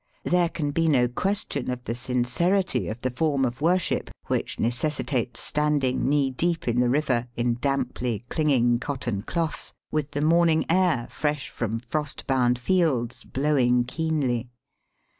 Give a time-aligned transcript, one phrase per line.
[0.23, 4.93] There can be no question of the sincerity of the form of worship which neces*
[4.99, 10.49] sitates standing knee deep in the river in damply clinging cotton cloths, with the morn
[10.49, 14.49] ing air, fresh from frost bound fields, blowing keenly.